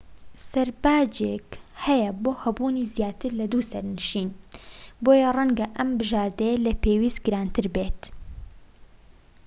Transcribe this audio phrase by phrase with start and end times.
[0.51, 1.47] سەرباجێک
[1.85, 4.29] هەیە بۆ هەبوونی زیاتر لە 2 سەرنشین
[5.03, 8.01] بۆیە ڕەنگە ئەم بژاردەیە لە پێویست گرانتر بێت